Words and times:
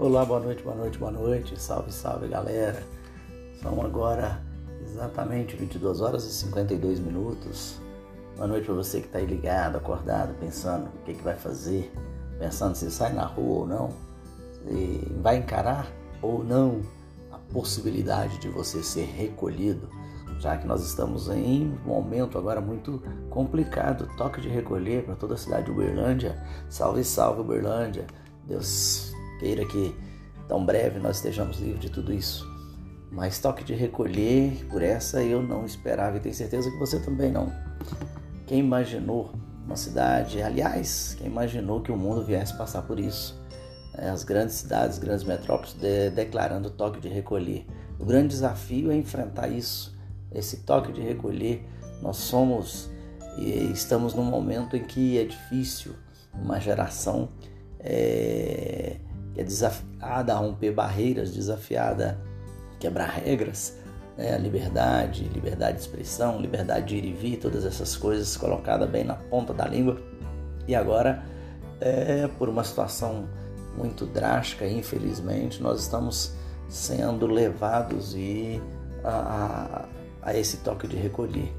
Olá, 0.00 0.24
boa 0.24 0.40
noite, 0.40 0.62
boa 0.62 0.74
noite, 0.74 0.96
boa 0.96 1.10
noite. 1.10 1.60
Salve, 1.60 1.92
salve, 1.92 2.26
galera. 2.26 2.82
São 3.60 3.82
agora 3.82 4.40
exatamente 4.82 5.54
22 5.54 6.00
horas 6.00 6.24
e 6.24 6.32
52 6.32 6.98
minutos. 7.00 7.78
Boa 8.34 8.48
noite 8.48 8.64
para 8.64 8.76
você 8.76 9.00
que 9.00 9.08
está 9.08 9.18
aí 9.18 9.26
ligado, 9.26 9.76
acordado, 9.76 10.32
pensando 10.40 10.86
o 10.86 11.04
que, 11.04 11.12
que 11.12 11.22
vai 11.22 11.36
fazer, 11.36 11.92
pensando 12.38 12.74
se 12.76 12.90
sai 12.90 13.12
na 13.12 13.26
rua 13.26 13.58
ou 13.58 13.66
não, 13.66 13.90
se 14.50 15.06
vai 15.20 15.36
encarar 15.36 15.92
ou 16.22 16.42
não 16.42 16.80
a 17.30 17.36
possibilidade 17.52 18.38
de 18.38 18.48
você 18.48 18.82
ser 18.82 19.04
recolhido, 19.04 19.86
já 20.38 20.56
que 20.56 20.66
nós 20.66 20.82
estamos 20.82 21.28
em 21.28 21.78
um 21.84 21.86
momento 21.86 22.38
agora 22.38 22.62
muito 22.62 23.02
complicado, 23.28 24.08
toque 24.16 24.40
de 24.40 24.48
recolher 24.48 25.04
para 25.04 25.14
toda 25.14 25.34
a 25.34 25.36
cidade 25.36 25.66
de 25.66 25.72
Uberlândia. 25.72 26.42
Salve, 26.70 27.04
salve, 27.04 27.42
Uberlândia. 27.42 28.06
Deus 28.46 29.09
queira 29.40 29.64
que 29.64 29.96
tão 30.46 30.64
breve 30.64 31.00
nós 31.00 31.16
estejamos 31.16 31.58
livres 31.58 31.80
de 31.80 31.90
tudo 31.90 32.12
isso. 32.12 32.46
Mas 33.10 33.40
toque 33.40 33.64
de 33.64 33.74
recolher, 33.74 34.64
por 34.70 34.82
essa 34.82 35.22
eu 35.22 35.42
não 35.42 35.64
esperava 35.64 36.18
e 36.18 36.20
tenho 36.20 36.34
certeza 36.34 36.70
que 36.70 36.78
você 36.78 37.00
também 37.00 37.32
não. 37.32 37.50
Quem 38.46 38.60
imaginou 38.60 39.32
uma 39.64 39.74
cidade, 39.74 40.40
aliás, 40.42 41.16
quem 41.18 41.26
imaginou 41.26 41.80
que 41.80 41.90
o 41.90 41.96
mundo 41.96 42.24
viesse 42.24 42.56
passar 42.56 42.82
por 42.82 43.00
isso? 43.00 43.40
É, 43.94 44.10
as 44.10 44.22
grandes 44.22 44.56
cidades, 44.56 44.98
grandes 44.98 45.24
metrópoles 45.24 45.72
de, 45.74 46.10
declarando 46.10 46.70
toque 46.70 47.00
de 47.00 47.08
recolher. 47.08 47.66
O 47.98 48.04
grande 48.04 48.28
desafio 48.28 48.92
é 48.92 48.96
enfrentar 48.96 49.48
isso, 49.48 49.98
esse 50.30 50.58
toque 50.58 50.92
de 50.92 51.00
recolher. 51.00 51.66
Nós 52.00 52.16
somos 52.16 52.88
e 53.38 53.72
estamos 53.72 54.14
num 54.14 54.24
momento 54.24 54.76
em 54.76 54.84
que 54.84 55.18
é 55.18 55.24
difícil 55.24 55.94
uma 56.34 56.60
geração 56.60 57.28
é, 57.80 58.96
é 59.40 59.44
desafiada 59.44 60.34
a 60.34 60.36
romper 60.36 60.70
barreiras, 60.72 61.32
desafiada 61.32 62.18
a 62.74 62.78
quebrar 62.78 63.08
regras, 63.08 63.78
né, 64.16 64.36
liberdade, 64.36 65.24
liberdade 65.24 65.78
de 65.78 65.82
expressão, 65.82 66.38
liberdade 66.38 66.88
de 66.88 66.96
ir 66.96 67.04
e 67.06 67.12
vir, 67.12 67.36
todas 67.38 67.64
essas 67.64 67.96
coisas 67.96 68.36
colocadas 68.36 68.88
bem 68.88 69.02
na 69.02 69.14
ponta 69.14 69.54
da 69.54 69.66
língua. 69.66 69.98
E 70.68 70.74
agora, 70.74 71.22
é, 71.80 72.28
por 72.38 72.50
uma 72.50 72.62
situação 72.62 73.26
muito 73.78 74.04
drástica, 74.04 74.66
infelizmente, 74.66 75.62
nós 75.62 75.80
estamos 75.80 76.34
sendo 76.68 77.26
levados 77.26 78.14
e 78.14 78.60
a, 79.02 79.88
a, 80.22 80.28
a, 80.30 80.36
esse 80.36 80.58
toque 80.58 80.86
de 80.86 80.96
recolher. 80.96 81.50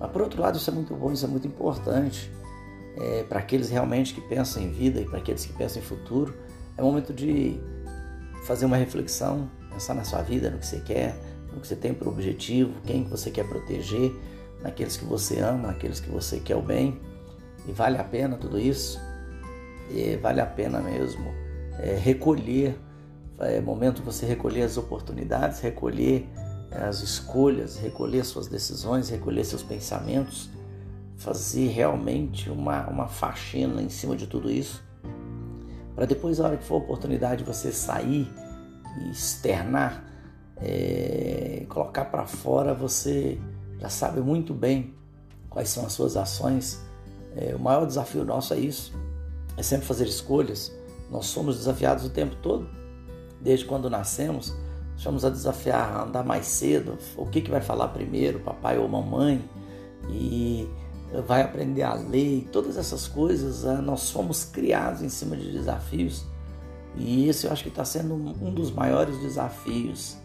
Mas 0.00 0.10
por 0.10 0.22
outro 0.22 0.42
lado, 0.42 0.56
isso 0.56 0.68
é 0.68 0.74
muito 0.74 0.92
bom, 0.94 1.12
isso 1.12 1.24
é 1.24 1.28
muito 1.28 1.46
importante 1.46 2.32
é, 2.98 3.22
para 3.22 3.38
aqueles 3.38 3.70
realmente 3.70 4.12
que 4.12 4.20
pensam 4.20 4.60
em 4.60 4.72
vida 4.72 5.00
e 5.00 5.04
para 5.04 5.18
aqueles 5.18 5.46
que 5.46 5.52
pensam 5.52 5.80
em 5.80 5.84
futuro. 5.84 6.34
É 6.76 6.82
momento 6.82 7.12
de 7.12 7.58
fazer 8.46 8.66
uma 8.66 8.76
reflexão, 8.76 9.50
pensar 9.70 9.94
na 9.94 10.04
sua 10.04 10.22
vida, 10.22 10.50
no 10.50 10.58
que 10.58 10.66
você 10.66 10.80
quer, 10.80 11.16
no 11.52 11.60
que 11.60 11.66
você 11.66 11.76
tem 11.76 11.94
por 11.94 12.08
objetivo, 12.08 12.72
quem 12.84 13.04
que 13.04 13.10
você 13.10 13.30
quer 13.30 13.48
proteger, 13.48 14.12
naqueles 14.62 14.96
que 14.96 15.04
você 15.04 15.40
ama, 15.40 15.68
naqueles 15.68 16.00
que 16.00 16.10
você 16.10 16.38
quer 16.38 16.56
o 16.56 16.62
bem. 16.62 17.00
E 17.66 17.72
vale 17.72 17.98
a 17.98 18.04
pena 18.04 18.36
tudo 18.36 18.58
isso? 18.58 19.00
E 19.90 20.16
vale 20.16 20.40
a 20.40 20.46
pena 20.46 20.80
mesmo 20.80 21.46
é, 21.78 21.94
recolher, 21.94 22.78
é 23.38 23.60
momento 23.60 24.02
você 24.02 24.26
recolher 24.26 24.62
as 24.62 24.76
oportunidades, 24.76 25.60
recolher 25.60 26.28
as 26.70 27.02
escolhas, 27.02 27.76
recolher 27.76 28.24
suas 28.24 28.48
decisões, 28.48 29.08
recolher 29.08 29.44
seus 29.44 29.62
pensamentos, 29.62 30.50
fazer 31.16 31.68
realmente 31.68 32.50
uma, 32.50 32.86
uma 32.88 33.08
faxina 33.08 33.80
em 33.82 33.88
cima 33.88 34.16
de 34.16 34.26
tudo 34.26 34.50
isso, 34.50 34.82
para 35.96 36.04
depois, 36.04 36.38
na 36.38 36.44
hora 36.44 36.56
que 36.58 36.64
for 36.64 36.74
a 36.74 36.78
oportunidade, 36.78 37.42
você 37.42 37.72
sair 37.72 38.30
e 39.00 39.10
externar 39.10 40.04
é, 40.58 41.64
colocar 41.68 42.04
para 42.06 42.26
fora, 42.26 42.74
você 42.74 43.40
já 43.78 43.88
sabe 43.88 44.20
muito 44.20 44.54
bem 44.54 44.94
quais 45.48 45.70
são 45.70 45.86
as 45.86 45.94
suas 45.94 46.16
ações. 46.16 46.84
É, 47.34 47.54
o 47.54 47.58
maior 47.58 47.86
desafio 47.86 48.24
nosso 48.24 48.52
é 48.52 48.58
isso, 48.58 48.92
é 49.56 49.62
sempre 49.62 49.86
fazer 49.86 50.06
escolhas. 50.06 50.70
Nós 51.10 51.26
somos 51.26 51.56
desafiados 51.56 52.04
o 52.04 52.10
tempo 52.10 52.36
todo, 52.42 52.68
desde 53.40 53.64
quando 53.64 53.88
nascemos. 53.88 54.54
Somos 54.96 55.24
a 55.24 55.30
desafiar 55.30 55.92
a 55.94 56.02
andar 56.04 56.24
mais 56.24 56.46
cedo, 56.46 56.98
o 57.16 57.26
que, 57.26 57.40
que 57.40 57.50
vai 57.50 57.60
falar 57.60 57.88
primeiro, 57.88 58.40
papai 58.40 58.78
ou 58.78 58.88
mamãe, 58.88 59.42
e 60.10 60.68
vai 61.22 61.42
aprender 61.42 61.82
a 61.82 61.94
ler, 61.94 62.48
todas 62.52 62.76
essas 62.76 63.06
coisas. 63.08 63.64
Ah, 63.64 63.80
nós 63.80 64.10
fomos 64.10 64.44
criados 64.44 65.02
em 65.02 65.08
cima 65.08 65.36
de 65.36 65.50
desafios, 65.52 66.24
e 66.96 67.28
esse 67.28 67.46
eu 67.46 67.52
acho 67.52 67.62
que 67.62 67.68
está 67.68 67.84
sendo 67.84 68.14
um 68.14 68.52
dos 68.52 68.70
maiores 68.70 69.18
desafios 69.18 70.16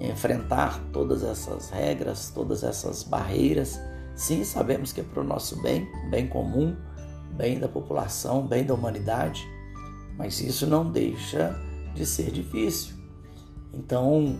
enfrentar 0.00 0.80
todas 0.92 1.22
essas 1.22 1.70
regras, 1.70 2.30
todas 2.34 2.64
essas 2.64 3.02
barreiras. 3.02 3.80
Sim, 4.14 4.44
sabemos 4.44 4.92
que 4.92 5.00
é 5.00 5.04
para 5.04 5.20
o 5.20 5.24
nosso 5.24 5.60
bem, 5.60 5.88
bem 6.10 6.26
comum, 6.26 6.76
bem 7.36 7.58
da 7.58 7.68
população, 7.68 8.46
bem 8.46 8.64
da 8.64 8.74
humanidade, 8.74 9.44
mas 10.16 10.40
isso 10.40 10.66
não 10.66 10.90
deixa 10.90 11.54
de 11.94 12.06
ser 12.06 12.30
difícil. 12.30 12.94
Então, 13.72 14.36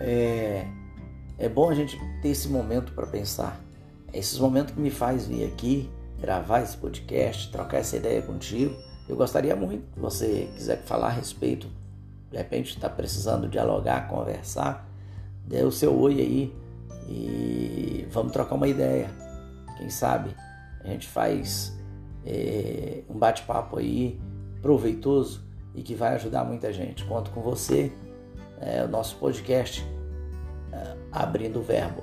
é, 0.00 0.66
é 1.38 1.48
bom 1.48 1.68
a 1.68 1.74
gente 1.74 1.98
ter 2.22 2.28
esse 2.28 2.48
momento 2.48 2.92
para 2.92 3.06
pensar. 3.06 3.60
Esses 4.12 4.38
momentos 4.38 4.74
que 4.74 4.80
me 4.80 4.90
faz 4.90 5.26
vir 5.26 5.44
aqui, 5.46 5.90
gravar 6.20 6.62
esse 6.62 6.76
podcast, 6.76 7.50
trocar 7.50 7.78
essa 7.78 7.96
ideia 7.96 8.22
contigo. 8.22 8.74
Eu 9.08 9.16
gostaria 9.16 9.56
muito, 9.56 9.84
se 9.94 10.00
você 10.00 10.50
quiser 10.54 10.82
falar 10.82 11.08
a 11.08 11.10
respeito 11.10 11.66
de 12.30 12.36
repente 12.36 12.76
está 12.76 12.88
precisando 12.88 13.48
dialogar, 13.48 14.08
conversar, 14.08 14.88
dê 15.44 15.64
o 15.64 15.72
seu 15.72 15.98
oi 15.98 16.20
aí 16.20 16.56
e 17.08 18.06
vamos 18.10 18.32
trocar 18.32 18.54
uma 18.54 18.68
ideia. 18.68 19.10
Quem 19.76 19.90
sabe 19.90 20.34
a 20.84 20.88
gente 20.88 21.08
faz 21.08 21.76
é, 22.24 23.02
um 23.08 23.18
bate-papo 23.18 23.78
aí 23.78 24.20
proveitoso 24.62 25.42
e 25.74 25.82
que 25.82 25.94
vai 25.94 26.14
ajudar 26.14 26.44
muita 26.44 26.72
gente. 26.72 27.04
Conto 27.04 27.30
com 27.32 27.40
você, 27.40 27.92
é, 28.60 28.84
o 28.84 28.88
nosso 28.88 29.16
podcast 29.16 29.84
é, 30.72 30.96
Abrindo 31.10 31.58
o 31.58 31.62
Verbo. 31.62 32.02